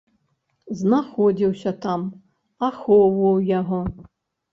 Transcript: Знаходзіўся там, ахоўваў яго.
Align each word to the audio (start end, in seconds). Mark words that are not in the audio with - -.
Знаходзіўся 0.77 1.73
там, 1.83 2.01
ахоўваў 2.69 3.37
яго. 3.59 3.83